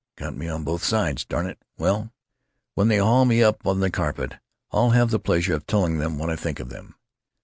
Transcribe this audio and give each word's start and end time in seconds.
"Got 0.15 0.35
me 0.35 0.47
on 0.47 0.63
both 0.63 0.83
sides. 0.83 1.25
Darn 1.25 1.45
it! 1.45 1.59
Well, 1.77 2.11
when 2.73 2.87
they 2.87 2.97
haul 2.97 3.23
me 3.23 3.43
up 3.43 3.67
on 3.67 3.81
the 3.81 3.91
carpet 3.91 4.39
I'll 4.71 4.89
have 4.89 5.11
the 5.11 5.19
pleasure 5.19 5.53
of 5.53 5.67
telling 5.67 5.99
them 5.99 6.17
what 6.17 6.31
I 6.31 6.35
think 6.35 6.59
of 6.59 6.69
them." 6.69 6.95